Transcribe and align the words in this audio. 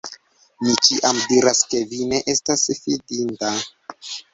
Mi 0.61 0.77
ĉiam 0.87 1.21
diras, 1.33 1.63
ke 1.75 1.85
vi 1.95 2.03
ne 2.15 2.25
estas 2.37 2.67
fidinda! 2.83 3.59